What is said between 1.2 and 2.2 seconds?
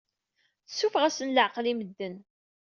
leɛqel i medden.